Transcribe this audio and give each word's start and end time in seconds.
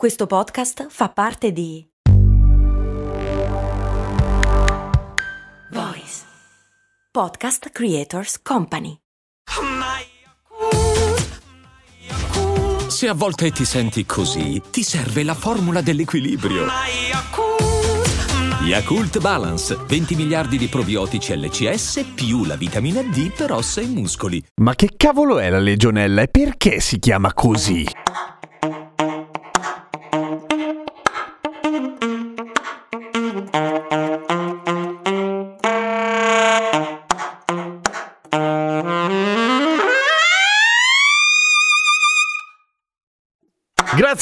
Questo 0.00 0.26
podcast 0.26 0.86
fa 0.88 1.10
parte 1.10 1.52
di 1.52 1.86
Voice 5.72 6.22
Podcast 7.12 7.68
Creators 7.68 8.40
Company. 8.40 8.96
Se 12.88 13.08
a 13.08 13.12
volte 13.12 13.50
ti 13.50 13.66
senti 13.66 14.06
così, 14.06 14.62
ti 14.70 14.82
serve 14.82 15.22
la 15.22 15.34
formula 15.34 15.82
dell'equilibrio. 15.82 16.64
Yakult 18.62 19.20
Balance, 19.20 19.76
20 19.86 20.14
miliardi 20.14 20.56
di 20.56 20.68
probiotici 20.68 21.36
LCS 21.36 22.12
più 22.14 22.46
la 22.46 22.56
vitamina 22.56 23.02
D 23.02 23.34
per 23.34 23.52
ossa 23.52 23.82
e 23.82 23.86
muscoli. 23.86 24.42
Ma 24.62 24.74
che 24.74 24.92
cavolo 24.96 25.38
è 25.38 25.50
la 25.50 25.58
legionella 25.58 26.22
e 26.22 26.28
perché 26.28 26.80
si 26.80 26.98
chiama 26.98 27.34
così? 27.34 27.84
Thank 30.12 30.52
you. 30.52 30.79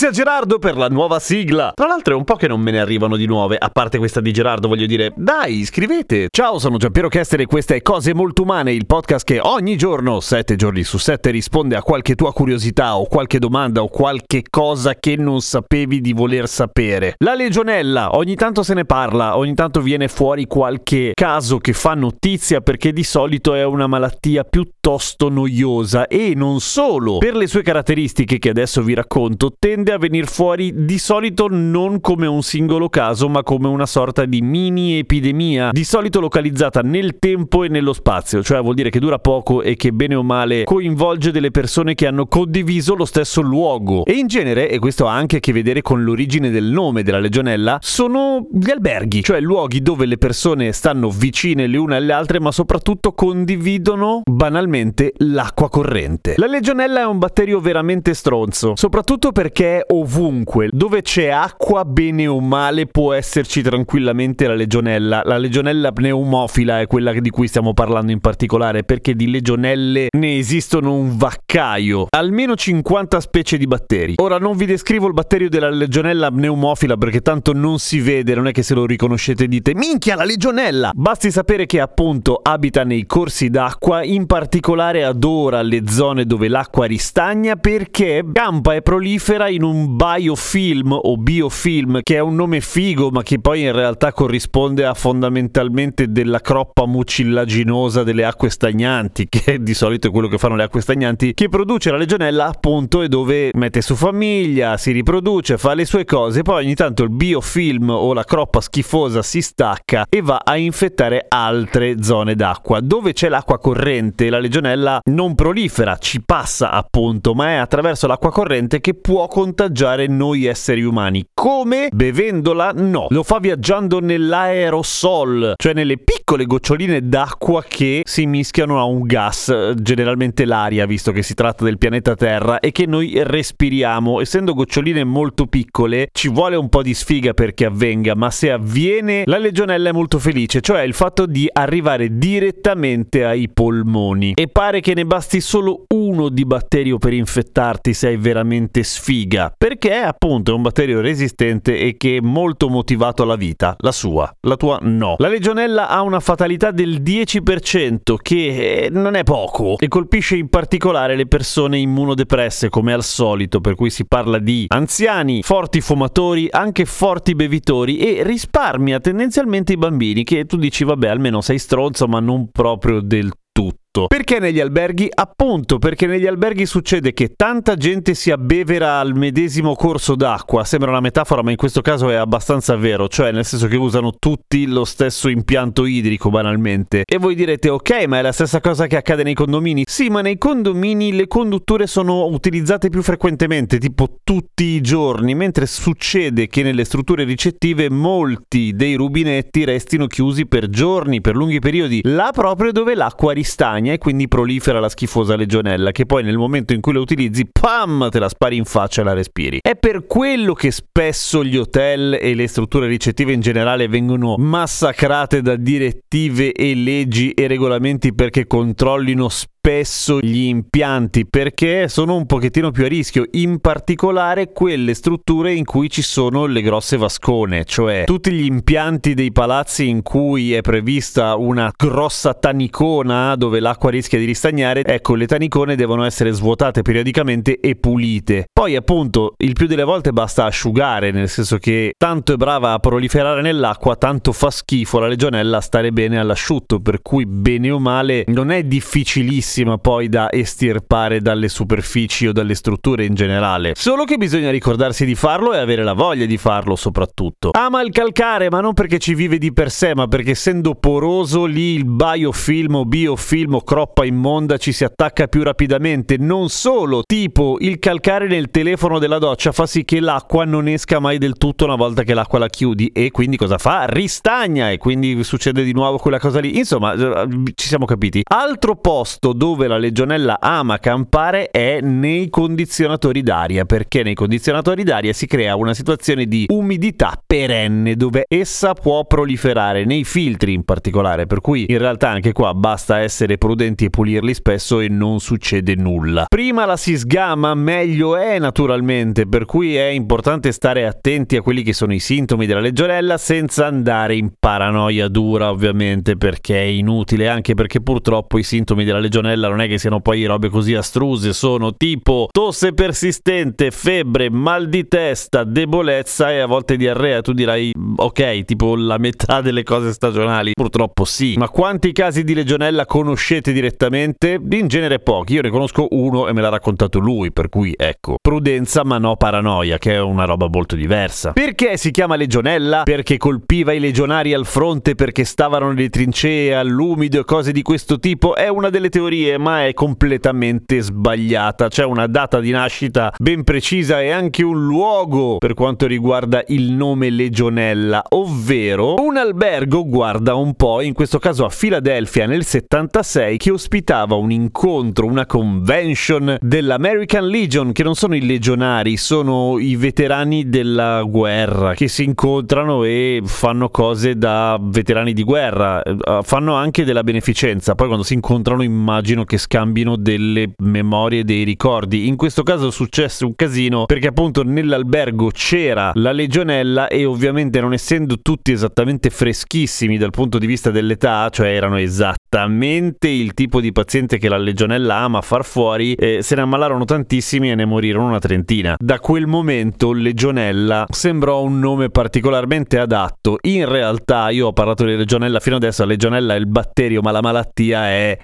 A 0.09 0.11
Gerardo 0.11 0.59
per 0.59 0.79
la 0.79 0.89
nuova 0.89 1.19
sigla. 1.19 1.73
Tra 1.75 1.87
l'altro 1.87 2.15
è 2.15 2.17
un 2.17 2.25
po' 2.25 2.37
che 2.37 2.48
non 2.48 2.62
me 2.62 2.71
ne 2.71 2.80
arrivano 2.80 3.15
di 3.15 3.27
nuove, 3.27 3.59
a 3.59 3.69
parte 3.69 3.98
questa 3.98 4.23
di 4.23 4.33
Gerardo, 4.33 4.67
voglio 4.67 4.87
dire, 4.87 5.12
dai, 5.15 5.67
scrivete. 5.67 6.29
Ciao, 6.31 6.59
sono 6.59 6.79
Giampiero 6.79 7.09
Chester 7.09 7.43
e 7.43 7.45
questa 7.45 7.75
è 7.75 7.83
Cose 7.83 8.15
Molto 8.15 8.41
Umane, 8.41 8.73
il 8.73 8.87
podcast 8.87 9.27
che 9.27 9.39
ogni 9.39 9.77
giorno, 9.77 10.21
sette 10.21 10.57
giorni 10.57 10.83
su 10.83 10.97
sette, 10.97 11.29
risponde 11.29 11.77
a 11.77 11.83
qualche 11.83 12.15
tua 12.15 12.33
curiosità 12.33 12.97
o 12.97 13.05
qualche 13.05 13.39
domanda 13.39 13.83
o 13.83 13.89
qualche 13.89 14.45
cosa 14.48 14.95
che 14.95 15.17
non 15.17 15.43
sapevi 15.43 16.01
di 16.01 16.15
voler 16.15 16.48
sapere. 16.48 17.17
La 17.19 17.34
legionella, 17.34 18.17
ogni 18.17 18.34
tanto 18.34 18.62
se 18.62 18.73
ne 18.73 18.87
parla, 18.87 19.37
ogni 19.37 19.55
tanto 19.55 19.83
viene 19.83 20.09
fuori 20.09 20.47
qualche 20.47 21.11
caso 21.12 21.59
che 21.59 21.75
fa 21.75 21.92
notizia 21.92 22.62
perché 22.62 22.95
di 22.95 23.05
solito 23.05 23.53
è 23.53 23.62
una 23.62 23.86
malattia 23.86 24.45
piuttosto 24.45 25.29
noiosa 25.29 26.06
e 26.06 26.33
non 26.34 26.61
solo. 26.61 27.19
Per 27.19 27.36
le 27.36 27.47
sue 27.47 27.61
caratteristiche 27.61 28.39
che 28.39 28.48
adesso 28.48 28.81
vi 28.81 28.95
racconto, 28.95 29.53
tende 29.59 29.92
a 29.92 29.97
venire 29.99 30.27
fuori 30.27 30.85
di 30.85 30.99
solito 30.99 31.49
non 31.51 32.01
come 32.01 32.27
un 32.27 32.43
singolo 32.43 32.89
caso, 32.89 33.29
ma 33.29 33.43
come 33.43 33.69
una 33.69 33.87
sorta 33.87 34.25
di 34.25 34.41
mini 34.41 34.99
epidemia, 34.99 35.71
di 35.73 35.85
solito 35.85 36.21
localizzata 36.21 36.81
nel 36.81 37.19
tempo 37.19 37.65
e 37.65 37.69
nello 37.69 37.93
spazio, 37.93 38.43
cioè 38.43 38.63
vuol 38.63 38.75
dire 38.75 38.91
che 38.91 39.01
dura 39.01 39.19
poco 39.19 39.63
e 39.63 39.77
che 39.77 39.93
bene 39.93 40.15
o 40.15 40.23
male 40.23 40.65
coinvolge 40.65 41.31
delle 41.31 41.51
persone 41.51 41.95
che 41.95 42.07
hanno 42.07 42.27
condiviso 42.27 42.95
lo 42.95 43.05
stesso 43.05 43.41
luogo. 43.41 44.05
E 44.05 44.13
in 44.13 44.27
genere, 44.27 44.71
e 44.71 44.79
questo 44.79 45.07
ha 45.07 45.15
anche 45.15 45.37
a 45.37 45.41
che 45.41 45.53
vedere 45.53 45.83
con 45.83 46.03
l'origine 46.03 46.51
del 46.51 46.65
nome 46.65 47.03
della 47.03 47.19
legionella, 47.19 47.79
sono 47.81 48.47
gli 48.53 48.71
alberghi, 48.71 49.23
cioè 49.23 49.41
luoghi 49.41 49.83
dove 49.83 50.07
le 50.07 50.19
persone 50.19 50.73
stanno 50.73 51.11
vicine 51.11 51.67
le 51.67 51.77
une 51.77 51.97
alle 51.97 52.13
altre, 52.13 52.41
ma 52.41 52.53
soprattutto 52.53 53.13
condividono 53.13 54.23
banalmente 54.25 55.13
l'acqua 55.19 55.69
corrente. 55.69 56.35
La 56.37 56.47
legionella 56.47 57.01
è 57.01 57.07
un 57.07 57.19
batterio 57.19 57.61
veramente 57.61 58.15
stronzo, 58.15 58.73
soprattutto 58.77 59.33
perché 59.33 59.78
ovunque 59.87 60.69
dove 60.71 61.01
c'è 61.01 61.29
acqua, 61.29 61.84
bene 61.84 62.27
o 62.27 62.39
male, 62.41 62.87
può 62.87 63.15
esserci 63.15 63.62
tranquillamente 63.62 64.47
la 64.47 64.55
legionella. 64.55 65.23
La 65.25 65.39
legionella 65.39 65.91
pneumofila 65.91 66.81
è 66.81 66.87
quella 66.87 67.12
di 67.12 67.31
cui 67.31 67.48
stiamo 67.48 67.73
parlando 67.73 68.12
in 68.12 68.20
particolare, 68.20 68.85
perché 68.85 69.15
di 69.15 69.31
legionelle 69.31 70.09
ne 70.17 70.37
esistono 70.37 70.95
un 70.95 71.17
vaccaio, 71.17 72.09
almeno 72.11 72.55
50 72.55 73.20
specie 73.20 73.57
di 73.57 73.67
batteri. 73.67 74.15
Ora 74.19 74.37
non 74.39 74.57
vi 74.57 74.67
descrivo 74.67 75.07
il 75.07 75.15
batterio 75.15 75.48
della 75.48 75.70
legionella 75.70 76.31
pneumofila 76.31 76.97
perché 76.97 77.23
tanto 77.23 77.55
non 77.55 77.79
si 77.79 78.01
vede, 78.01 78.35
non 78.35 78.47
è 78.47 78.53
che 78.53 78.63
se 78.63 78.75
lo 78.75 78.85
riconoscete 78.85 79.48
dite 79.48 79.75
minchia 79.75 80.15
la 80.15 80.25
legionella! 80.25 80.91
Basti 80.95 81.31
sapere 81.31 81.65
che 81.65 81.81
appunto 81.81 82.39
abita 82.42 82.85
nei 82.85 83.07
corsi 83.07 83.48
d'acqua, 83.48 84.05
in 84.05 84.27
particolare 84.27 85.05
adora 85.05 85.63
le 85.63 85.85
zone 85.89 86.27
dove 86.27 86.48
l'acqua 86.48 86.85
ristagna 86.85 87.57
perché 87.57 88.23
campa 88.33 88.75
e 88.75 88.83
prolifera 88.83 89.39
era 89.39 89.48
in 89.48 89.63
un 89.63 89.67
biofilm 89.73 90.92
o 90.92 91.17
biofilm, 91.17 92.01
che 92.02 92.17
è 92.17 92.20
un 92.20 92.34
nome 92.34 92.61
figo, 92.61 93.11
ma 93.11 93.23
che 93.23 93.40
poi 93.40 93.62
in 93.62 93.73
realtà 93.73 94.12
corrisponde 94.12 94.84
a 94.84 94.95
fondamentalmente 94.95 96.11
della 96.11 96.40
croppa 96.40 96.86
mucillaginosa 96.86 98.02
delle 98.02 98.24
acque 98.24 98.51
stagnanti, 98.51 99.27
che 99.30 99.62
di 99.62 99.74
solito 99.74 100.08
è 100.08 100.11
quello 100.11 100.28
che 100.28 100.39
fanno 100.39 100.57
le 100.57 100.64
acque 100.64 100.80
stagnanti, 100.80 101.34
che 101.34 101.48
produce 101.48 101.90
la 101.90 101.96
legionella 101.96 102.46
appunto 102.46 103.02
e 103.02 103.08
dove 103.08 103.51
mette 103.55 103.80
su 103.80 103.95
famiglia, 103.95 104.77
si 104.77 104.92
riproduce, 104.92 105.58
fa 105.58 105.74
le 105.74 105.84
sue 105.84 106.05
cose, 106.05 106.42
poi 106.42 106.64
ogni 106.64 106.74
tanto 106.74 107.02
il 107.02 107.11
biofilm 107.11 107.90
o 107.90 108.12
la 108.12 108.24
croppa 108.24 108.61
schifosa 108.61 109.23
si 109.23 109.40
stacca 109.40 110.07
e 110.08 110.20
va 110.20 110.42
a 110.45 110.57
infettare 110.57 111.27
altre 111.28 112.02
zone 112.02 112.34
d'acqua. 112.34 112.80
Dove 112.80 113.12
c'è 113.12 113.28
l'acqua 113.28 113.58
corrente, 113.58 114.30
la 114.30 114.39
legionella 114.39 115.01
non 115.11 115.34
prolifera, 115.34 115.96
ci 115.98 116.23
passa 116.23 116.70
appunto, 116.70 117.34
ma 117.34 117.48
è 117.51 117.55
attraverso 117.55 118.07
l'acqua 118.07 118.30
corrente 118.30 118.80
che 118.80 118.95
può 118.95 119.27
contagiare 119.58 120.07
noi 120.07 120.45
esseri 120.45 120.85
umani. 120.85 121.27
Come? 121.35 121.89
Bevendola? 121.92 122.70
No. 122.77 123.08
Lo 123.11 123.24
fa 123.24 123.41
viaggiando 123.41 123.98
nell'aerosol, 123.98 125.55
cioè 125.57 125.73
nelle 125.74 125.98
piccole 125.98 126.45
goccioline 126.45 127.08
d'acqua 127.08 127.64
che 127.67 128.02
si 128.05 128.26
mischiano 128.26 128.79
a 128.79 128.85
un 128.85 129.02
gas, 129.02 129.75
generalmente 129.75 130.44
l'aria, 130.44 130.87
visto 130.87 131.11
che 131.11 131.23
si 131.25 131.35
tratta 131.35 131.64
del 131.64 131.76
pianeta 131.76 132.14
Terra, 132.14 132.61
e 132.61 132.70
che 132.70 132.87
noi 132.87 133.14
respiriamo. 133.17 134.20
Essendo 134.20 134.55
goccioline 134.55 135.02
molto 135.02 135.46
piccole, 135.46 136.08
ci 136.12 136.29
vuole 136.29 136.55
un 136.55 136.69
po' 136.69 136.82
di 136.82 136.94
sfiga 136.94 137.32
perché 137.35 137.64
avvenga, 137.64 138.14
ma 138.14 138.31
se 138.31 138.52
avviene, 138.52 139.25
la 139.26 139.38
legionella 139.38 139.88
è 139.88 139.93
molto 139.93 140.20
felice, 140.20 140.61
cioè 140.61 140.82
il 140.82 140.94
fatto 140.94 141.26
di 141.26 141.49
arrivare 141.52 142.17
direttamente 142.17 143.25
ai 143.25 143.49
polmoni. 143.49 144.35
E 144.37 144.46
pare 144.46 144.81
che 144.81 144.94
ne 144.94 145.05
basti 145.05 145.40
solo 145.40 145.85
uno 145.88 146.07
di 146.31 146.44
batterio 146.44 146.99
per 146.99 147.12
infettarti 147.12 147.93
se 147.93 148.08
hai 148.08 148.17
veramente 148.17 148.82
sfiga 148.82 149.06
figa, 149.08 149.52
perché 149.56 149.94
appunto 149.94 150.50
è 150.50 150.55
un 150.55 150.62
batterio 150.62 151.00
resistente 151.00 151.79
e 151.79 151.96
che 151.96 152.17
è 152.17 152.20
molto 152.20 152.69
motivato 152.69 153.23
alla 153.23 153.37
vita, 153.37 153.75
la 153.79 153.93
sua, 153.93 154.31
la 154.43 154.56
tua 154.56 154.79
no. 154.82 155.14
La 155.19 155.29
legionella 155.29 155.88
ha 155.88 156.02
una 156.02 156.20
fatalità 156.20 156.70
del 156.70 157.00
10%, 157.02 158.17
che 158.20 158.85
eh, 158.85 158.91
non 158.91 159.14
è 159.14 159.23
poco, 159.23 159.79
e 159.79 159.88
colpisce 159.88 160.37
in 160.37 160.49
particolare 160.49 161.17
le 161.17 161.26
persone 161.26 161.79
immunodepresse 161.79 162.69
come 162.69 162.93
al 162.93 163.02
solito, 163.02 163.61
per 163.61 163.75
cui 163.75 163.90
si 163.90 164.06
parla 164.06 164.38
di 164.38 164.67
anziani, 164.69 165.43
forti 165.43 165.81
fumatori, 165.81 166.49
anche 166.50 166.85
forti 166.85 167.35
bevitori 167.35 167.99
e 167.99 168.23
risparmia 168.23 169.00
tendenzialmente 169.00 169.73
i 169.73 169.76
bambini, 169.76 170.25
che 170.25 170.44
tu 170.44 170.56
dici 170.56 170.85
vabbè 170.85 171.08
almeno 171.08 171.40
sei 171.40 171.58
stronzo 171.58 172.06
ma 172.06 172.20
non 172.20 172.50
proprio 172.50 173.00
del 173.00 173.31
tutto. 173.52 173.88
Perché 174.06 174.38
negli 174.38 174.61
alberghi? 174.61 175.09
Appunto 175.12 175.79
perché 175.79 176.06
negli 176.06 176.26
alberghi 176.26 176.67
succede 176.67 177.15
che 177.15 177.32
tanta 177.35 177.75
gente 177.75 178.15
si 178.15 178.31
abbevera 178.31 179.00
al 179.00 179.15
medesimo 179.17 179.75
corso 179.75 180.15
d'acqua. 180.15 180.62
Sembra 180.65 180.91
una 180.91 181.00
metafora, 181.00 181.43
ma 181.43 181.50
in 181.50 181.56
questo 181.56 181.81
caso 181.81 182.11
è 182.11 182.15
abbastanza 182.15 182.76
vero, 182.76 183.09
cioè 183.09 183.32
nel 183.32 183.47
senso 183.47 183.67
che 183.67 183.76
usano 183.76 184.12
tutti 184.19 184.67
lo 184.67 184.85
stesso 184.85 185.29
impianto 185.29 185.87
idrico 185.87 186.29
banalmente. 186.29 187.03
E 187.05 187.17
voi 187.17 187.35
direte 187.35 187.71
ok, 187.71 188.05
ma 188.06 188.19
è 188.19 188.23
la 188.23 188.32
stessa 188.32 188.61
cosa 188.61 188.87
che 188.87 188.97
accade 188.97 189.23
nei 189.23 189.35
condomini? 189.35 189.85
Sì, 189.87 190.09
ma 190.11 190.20
nei 190.20 190.37
condomini 190.37 191.12
le 191.12 191.26
condutture 191.26 191.87
sono 191.87 192.26
utilizzate 192.26 192.91
più 192.91 193.03
frequentemente, 193.03 193.79
tipo 193.79 194.19
tutti 194.23 194.65
i 194.65 194.81
giorni, 194.81 195.35
mentre 195.35 195.67
succede 195.67 196.47
che 196.47 196.62
nelle 196.62 196.85
strutture 196.85 197.25
ricettive 197.25 197.91
molti 197.91 198.75
dei 198.75 198.94
rubinetti 198.94 199.65
restino 199.65 200.06
chiusi 200.06 200.47
per 200.47 200.69
giorni, 200.69 201.20
per 201.23 201.35
lunghi 201.35 201.59
periodi, 201.59 202.00
là 202.05 202.31
proprio 202.32 202.70
dove 202.70 202.94
l'acqua 202.94 203.32
ristagna 203.32 203.77
e 203.87 203.99
quindi 203.99 204.28
prolifera 204.28 204.81
la 204.81 204.88
schifosa 204.88 205.37
legionella 205.37 205.93
che 205.93 206.06
poi 206.06 206.22
nel 206.22 206.37
momento 206.37 206.72
in 206.72 206.81
cui 206.81 206.93
la 206.93 207.00
utilizzi, 207.00 207.49
pam, 207.50 208.08
te 208.11 208.19
la 208.19 208.28
spari 208.28 208.56
in 208.56 208.64
faccia 208.64 209.02
e 209.02 209.05
la 209.05 209.12
respiri. 209.12 209.58
È 209.62 209.76
per 209.76 210.06
quello 210.06 210.52
che 210.52 210.70
spesso 210.70 211.44
gli 211.44 211.56
hotel 211.56 212.19
e 212.20 212.34
le 212.34 212.46
strutture 212.48 212.86
ricettive 212.86 213.32
in 213.32 213.40
generale 213.40 213.88
vengono 213.88 214.36
massacrate 214.36 215.40
da 215.42 215.56
direttive 215.56 216.52
e 216.52 216.75
leggi 216.75 217.30
e 217.32 217.46
regolamenti 217.46 218.14
perché 218.14 218.46
controllino 218.46 219.28
spesso 219.28 219.56
spesso 219.69 220.19
gli 220.20 220.47
impianti 220.47 221.26
perché 221.26 221.88
sono 221.88 222.17
un 222.17 222.25
pochettino 222.25 222.70
più 222.70 222.87
a 222.87 222.88
rischio, 222.88 223.26
in 223.32 223.59
particolare 223.59 224.50
quelle 224.50 224.94
strutture 224.94 225.53
in 225.53 225.67
cui 225.67 225.91
ci 225.91 226.00
sono 226.00 226.47
le 226.47 226.62
grosse 226.62 226.97
vascone, 226.97 227.67
cioè 227.67 228.05
tutti 228.06 228.32
gli 228.32 228.47
impianti 228.47 229.12
dei 229.12 229.31
palazzi 229.31 229.87
in 229.87 230.03
cui 230.03 230.55
è 230.55 230.62
prevista 230.62 231.37
una 231.37 231.70
grossa 231.76 232.32
tanicona 232.32 233.37
dove 233.37 233.61
l'acqua 233.61 233.91
rischia 233.91 234.19
di 234.19 234.25
ristagnare, 234.25 234.82
ecco 234.85 235.15
le 235.15 235.26
tanicone 235.26 235.76
devono 235.76 236.05
essere 236.05 236.32
svuotate 236.32 236.81
periodicamente 236.81 237.61
e 237.61 237.76
pulite. 237.76 238.47
Poi 238.50 238.75
appunto 238.75 239.35
il 239.37 239.53
più 239.53 239.67
delle 239.67 239.85
volte 239.85 240.15
basta 240.15 240.47
asciugare, 240.47 241.11
nel 241.11 241.29
senso 241.29 241.59
che 241.59 241.93
tanto 241.99 242.32
è 242.32 242.37
brava 242.37 242.73
a 242.73 242.79
proliferare 242.79 243.43
nell'acqua, 243.43 243.97
tanto 243.97 244.32
fa 244.32 244.49
schifo 244.49 244.99
la 244.99 245.09
legionella 245.09 245.61
stare 245.61 245.93
bene 245.93 246.19
all'asciutto, 246.19 246.81
per 246.81 247.03
cui 247.03 247.26
bene 247.26 247.70
o 247.70 247.79
male 247.79 248.25
non 248.29 248.50
è 248.50 248.62
difficilissimo 248.62 249.56
facilissima 249.58 249.78
poi 249.78 250.08
da 250.08 250.31
estirpare 250.31 251.20
dalle 251.20 251.49
superfici 251.49 252.26
o 252.26 252.32
dalle 252.32 252.55
strutture 252.55 253.05
in 253.05 253.14
generale. 253.14 253.72
Solo 253.75 254.05
che 254.05 254.16
bisogna 254.16 254.50
ricordarsi 254.50 255.05
di 255.05 255.14
farlo 255.14 255.52
e 255.52 255.58
avere 255.58 255.82
la 255.82 255.94
voglia 255.94 256.26
di 256.26 256.37
farlo 256.37 256.76
soprattutto. 256.76 257.50
Ama 257.52 257.82
il 257.82 257.90
calcare, 257.90 258.50
ma 258.50 258.60
non 258.60 258.75
perché 258.75 258.99
ci 258.99 259.14
vive 259.14 259.38
di 259.38 259.52
per 259.52 259.70
sé, 259.70 259.94
ma 259.94 260.06
perché 260.06 260.32
essendo 260.32 260.75
poroso 260.75 261.44
lì 261.44 261.75
il 261.75 261.84
biofilm 261.84 262.76
o 262.76 262.84
biofilm 262.84 263.55
o 263.55 263.62
croppa 263.62 264.05
immonda 264.05 264.56
ci 264.56 264.72
si 264.72 264.84
attacca 264.84 265.26
più 265.26 265.43
rapidamente. 265.43 266.16
Non 266.19 266.49
solo, 266.49 267.02
tipo 267.05 267.56
il 267.60 267.78
calcare 267.78 268.26
nel 268.26 268.50
telefono 268.50 268.99
della 268.99 269.19
doccia 269.19 269.52
fa 269.52 269.66
sì 269.66 269.84
che 269.84 270.00
l'acqua 270.00 270.44
non 270.44 270.69
esca 270.69 270.99
mai 270.99 271.19
del 271.19 271.34
tutto 271.34 271.64
una 271.64 271.76
volta 271.76 272.02
che 272.02 272.14
l'acqua 272.14 272.38
la 272.38 272.49
chiudi 272.49 272.88
e 272.88 273.10
quindi 273.10 273.37
cosa 273.37 273.58
fa? 273.58 273.87
Ristagna 273.87 274.70
e 274.70 274.78
quindi 274.78 275.22
succede 275.25 275.64
di 275.64 275.72
nuovo 275.72 275.99
quella 275.99 276.19
cosa 276.19 276.40
lì. 276.40 276.58
Insomma, 276.58 276.93
eh, 276.93 277.26
ci 277.55 277.66
siamo 277.66 277.84
capiti. 277.84 278.22
Altro 278.25 278.76
posto 278.76 279.32
dove 279.32 279.47
la 279.56 279.78
legionella 279.78 280.38
ama 280.40 280.78
campare 280.78 281.50
è 281.50 281.80
nei 281.80 282.28
condizionatori 282.28 283.22
d'aria, 283.22 283.64
perché 283.64 284.02
nei 284.02 284.14
condizionatori 284.14 284.82
d'aria 284.82 285.12
si 285.12 285.26
crea 285.26 285.56
una 285.56 285.74
situazione 285.74 286.26
di 286.26 286.46
umidità 286.48 287.20
perenne 287.24 287.94
dove 287.94 288.24
essa 288.28 288.74
può 288.74 289.04
proliferare 289.04 289.84
nei 289.84 290.04
filtri 290.04 290.52
in 290.52 290.64
particolare, 290.64 291.26
per 291.26 291.40
cui 291.40 291.66
in 291.68 291.78
realtà 291.78 292.10
anche 292.10 292.32
qua 292.32 292.54
basta 292.54 292.98
essere 292.98 293.38
prudenti 293.38 293.86
e 293.86 293.90
pulirli 293.90 294.34
spesso 294.34 294.80
e 294.80 294.88
non 294.88 295.20
succede 295.20 295.74
nulla. 295.74 296.26
Prima 296.28 296.64
la 296.64 296.76
si 296.76 296.96
sgama, 296.96 297.54
meglio 297.54 298.16
è 298.16 298.38
naturalmente, 298.38 299.26
per 299.26 299.44
cui 299.44 299.76
è 299.76 299.88
importante 299.88 300.52
stare 300.52 300.86
attenti 300.86 301.36
a 301.36 301.42
quelli 301.42 301.62
che 301.62 301.72
sono 301.72 301.94
i 301.94 302.00
sintomi 302.00 302.46
della 302.46 302.60
legionella 302.60 303.16
senza 303.18 303.66
andare 303.66 304.16
in 304.16 304.32
paranoia 304.38 305.08
dura 305.08 305.50
ovviamente 305.50 306.16
perché 306.16 306.56
è 306.58 306.64
inutile, 306.64 307.28
anche 307.28 307.54
perché 307.54 307.80
purtroppo 307.80 308.38
i 308.38 308.42
sintomi 308.42 308.84
della 308.84 308.98
legionella 308.98 309.27
non 309.36 309.60
è 309.60 309.69
che 309.69 309.78
siano 309.78 310.00
poi 310.00 310.25
robe 310.25 310.48
così 310.48 310.75
astruse, 310.75 311.32
sono 311.32 311.75
tipo 311.75 312.28
tosse 312.30 312.72
persistente, 312.72 313.70
febbre, 313.70 314.30
mal 314.30 314.69
di 314.69 314.86
testa, 314.88 315.44
debolezza 315.44 316.30
e 316.30 316.38
a 316.38 316.46
volte 316.46 316.76
diarrea. 316.76 317.20
Tu 317.20 317.32
dirai 317.32 317.72
ok, 317.96 318.44
tipo 318.44 318.76
la 318.76 318.98
metà 318.98 319.40
delle 319.40 319.62
cose 319.62 319.92
stagionali. 319.92 320.52
Purtroppo 320.52 321.04
sì. 321.04 321.34
Ma 321.36 321.48
quanti 321.48 321.92
casi 321.92 322.25
di 322.25 322.34
legionella 322.34 322.86
conoscete 322.86 323.52
direttamente? 323.52 324.40
In 324.50 324.69
genere 324.69 324.98
pochi. 324.98 325.34
Io 325.34 325.42
ne 325.42 325.50
conosco 325.50 325.86
uno 325.90 326.28
e 326.28 326.32
me 326.32 326.40
l'ha 326.40 326.48
raccontato 326.48 326.98
lui, 326.98 327.32
per 327.32 327.48
cui 327.48 327.74
ecco, 327.76 328.16
prudenza 328.20 328.84
ma 328.84 328.98
no 328.98 329.16
paranoia, 329.16 329.78
che 329.78 329.94
è 329.94 330.00
una 330.00 330.24
roba 330.24 330.48
molto 330.48 330.76
diversa. 330.76 331.32
Perché 331.32 331.76
si 331.76 331.90
chiama 331.90 332.16
legionella? 332.16 332.82
Perché 332.84 333.16
colpiva 333.16 333.72
i 333.72 333.81
legionari 333.81 334.32
al 334.32 334.46
fronte 334.46 334.94
perché 334.94 335.24
stavano 335.24 335.69
nelle 335.72 335.88
trincee 335.88 336.54
all'umido 336.54 337.20
e 337.20 337.24
cose 337.24 337.52
di 337.52 337.62
questo 337.62 337.98
tipo? 337.98 338.34
È 338.34 338.48
una 338.48 338.70
delle 338.70 338.88
teorie, 338.88 339.18
ma 339.38 339.67
è 339.67 339.75
completamente 339.75 340.81
sbagliata. 340.81 341.69
C'è 341.69 341.85
una 341.85 342.06
data 342.06 342.41
di 342.41 342.50
nascita 342.50 343.12
ben 343.19 343.44
precisa 343.44 344.00
e 344.00 344.11
anche 344.11 344.43
un 344.44 344.65
luogo 344.65 345.38
per 345.38 345.55
quanto 345.55 345.87
riguarda 345.87 346.43
il 346.49 346.73
nome 346.73 347.11
legionella, 347.11 348.03
ovvero 348.11 348.94
un 348.99 349.17
albergo, 349.17 349.87
guarda 349.87 350.35
un 350.35 350.55
po', 350.55 350.81
in 350.81 350.93
questo 350.93 351.19
caso 351.19 351.44
a 351.44 351.49
Filadelfia 351.49 352.26
nel 352.26 352.44
76, 352.44 353.37
che 353.37 353.50
ospitava 353.50 354.15
un 354.15 354.31
incontro, 354.31 355.06
una 355.06 355.26
convention 355.26 356.37
dell'American 356.41 357.26
Legion, 357.26 357.73
che 357.73 357.82
non 357.82 357.94
sono 357.94 358.15
i 358.15 358.25
legionari, 358.25 358.97
sono 358.97 359.59
i 359.59 359.76
veterani 359.76 360.49
della 360.49 361.03
guerra 361.03 361.75
che 361.75 361.88
si 361.88 362.05
incontrano 362.05 362.85
e 362.85 363.23
fanno 363.25 363.69
cose 363.70 364.17
da 364.17 364.59
veterani 364.61 365.12
di 365.12 365.23
guerra, 365.23 365.82
eh, 365.82 366.20
fanno 366.23 366.55
anche 366.55 366.85
della 366.85 367.03
beneficenza, 367.03 367.75
poi 367.75 367.87
quando 367.87 368.05
si 368.05 368.15
incontrano 368.15 368.62
immagino 368.62 369.07
che 369.25 369.38
scambino 369.38 369.96
delle 369.96 370.52
memorie, 370.58 371.25
dei 371.25 371.44
ricordi. 371.44 372.06
In 372.08 372.16
questo 372.16 372.43
caso 372.43 372.69
è 372.69 372.72
successo 372.72 373.26
un 373.26 373.34
casino 373.34 373.87
perché 373.87 374.08
appunto 374.08 374.43
nell'albergo 374.43 375.31
c'era 375.31 375.93
la 375.94 376.12
legionella 376.12 376.88
e 376.88 377.05
ovviamente 377.05 377.60
non 377.60 377.72
essendo 377.72 378.20
tutti 378.20 378.52
esattamente 378.52 379.10
freschissimi 379.10 379.99
dal 379.99 380.10
punto 380.10 380.38
di 380.38 380.46
vista 380.46 380.70
dell'età, 380.70 381.28
cioè 381.31 381.49
erano 381.49 381.76
esattamente 381.78 383.08
il 383.08 383.34
tipo 383.34 383.60
di 383.60 383.72
paziente 383.72 384.19
che 384.19 384.28
la 384.28 384.37
legionella 384.37 384.96
ama 384.96 385.20
far 385.20 385.44
fuori, 385.44 385.94
eh, 385.94 386.22
se 386.22 386.34
ne 386.34 386.43
ammalarono 386.43 386.84
tantissimi 386.84 387.50
e 387.50 387.55
ne 387.55 387.64
morirono 387.64 388.06
una 388.08 388.19
trentina. 388.19 388.76
Da 388.78 388.99
quel 388.99 389.26
momento 389.26 389.93
legionella 389.93 390.87
sembrò 390.88 391.43
un 391.43 391.58
nome 391.58 391.90
particolarmente 391.90 392.78
adatto. 392.78 393.38
In 393.43 393.66
realtà 393.66 394.31
io 394.31 394.49
ho 394.49 394.52
parlato 394.52 394.84
di 394.84 394.96
legionella 394.96 395.40
fino 395.40 395.56
adesso, 395.56 395.82
la 395.82 395.88
legionella 395.88 396.34
è 396.34 396.38
il 396.38 396.46
batterio, 396.46 397.00
ma 397.00 397.10
la 397.10 397.22
malattia 397.22 397.87
è 397.88 398.19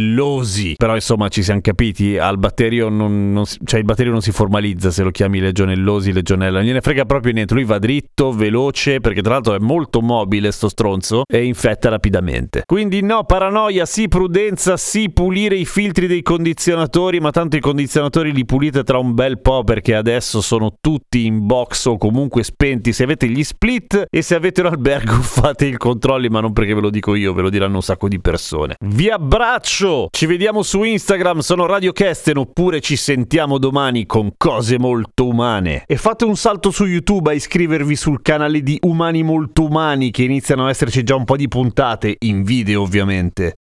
legionellosi. 0.00 0.74
Però 0.76 0.94
insomma 0.94 1.28
ci 1.28 1.42
siamo 1.42 1.60
capiti, 1.60 2.16
al 2.16 2.38
batterio 2.38 2.88
non, 2.88 3.32
non 3.32 3.44
cioè 3.64 3.78
il 3.78 3.84
batterio 3.84 4.12
non 4.12 4.22
si 4.22 4.32
formalizza 4.32 4.90
se 4.90 5.02
lo 5.02 5.10
chiami 5.10 5.40
legionellosi, 5.40 6.12
legionella, 6.12 6.58
non 6.58 6.66
gliene 6.66 6.80
frega 6.80 7.04
proprio 7.04 7.32
niente, 7.32 7.54
lui 7.54 7.64
va 7.64 7.78
dritto, 7.78 8.32
veloce, 8.32 9.00
perché 9.00 9.22
tra 9.22 9.34
l'altro 9.34 9.54
è 9.54 9.58
molto 9.58 10.00
mobile 10.00 10.50
sto 10.50 10.68
stronzo 10.68 11.22
e 11.30 11.44
infetta 11.44 11.88
rapidamente. 11.88 12.62
Quindi 12.66 13.02
no, 13.02 13.24
paranoia, 13.24 13.84
sì, 13.84 14.08
prudenza, 14.08 14.76
sì, 14.76 15.10
pulire 15.10 15.56
i 15.56 15.64
filtri 15.64 16.06
dei 16.06 16.22
condizionatori, 16.22 17.20
ma 17.20 17.30
tanto 17.30 17.56
i 17.56 17.60
condizionatori 17.60 18.32
li 18.32 18.44
pulite 18.44 18.82
tra 18.82 18.98
un 18.98 19.14
bel 19.14 19.40
po' 19.40 19.64
perché 19.64 19.94
adesso 19.94 20.40
sono 20.40 20.76
tutti 20.80 21.26
in 21.26 21.46
box 21.46 21.86
o 21.86 21.96
comunque 21.96 22.42
spenti. 22.42 22.92
Se 22.92 23.02
avete 23.02 23.28
gli 23.28 23.44
split 23.44 24.06
e 24.08 24.22
se 24.22 24.34
avete 24.34 24.60
un 24.60 24.68
albergo 24.68 25.14
fate 25.20 25.66
i 25.66 25.76
controlli, 25.76 26.28
ma 26.28 26.40
non 26.40 26.52
perché 26.52 26.74
ve 26.74 26.80
lo 26.80 26.90
dico 26.90 27.14
io, 27.14 27.32
ve 27.32 27.42
lo 27.42 27.50
diranno 27.50 27.76
un 27.76 27.82
sacco 27.82 28.08
di 28.08 28.20
persone. 28.20 28.76
Vi 28.80 29.10
abbraccio, 29.10 29.89
ci 30.10 30.26
vediamo 30.26 30.62
su 30.62 30.82
Instagram, 30.82 31.40
sono 31.40 31.66
Radio 31.66 31.92
Kesten 31.92 32.36
oppure 32.36 32.80
ci 32.80 32.96
sentiamo 32.96 33.58
domani 33.58 34.06
con 34.06 34.32
cose 34.36 34.78
molto 34.78 35.26
umane. 35.26 35.84
E 35.86 35.96
fate 35.96 36.24
un 36.24 36.36
salto 36.36 36.70
su 36.70 36.84
YouTube 36.84 37.30
a 37.30 37.34
iscrivervi 37.34 37.96
sul 37.96 38.22
canale 38.22 38.62
di 38.62 38.78
Umani 38.82 39.22
Molto 39.22 39.64
Umani 39.64 40.10
che 40.10 40.22
iniziano 40.22 40.66
a 40.66 40.70
esserci 40.70 41.02
già 41.02 41.14
un 41.14 41.24
po' 41.24 41.36
di 41.36 41.48
puntate, 41.48 42.16
in 42.20 42.42
video 42.42 42.82
ovviamente. 42.82 43.59